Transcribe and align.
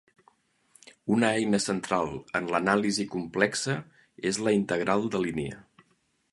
Una 1.15 1.29
eina 1.41 1.59
central 1.65 2.09
en 2.41 2.49
l'anàlisi 2.55 3.07
complexa 3.17 3.77
és 4.33 4.43
la 4.49 4.57
integral 4.61 5.09
de 5.17 5.23
línia. 5.29 5.65